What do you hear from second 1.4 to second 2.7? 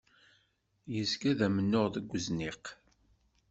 amennuɣ deg uzniq.